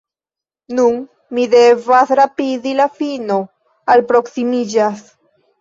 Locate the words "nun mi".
0.77-1.43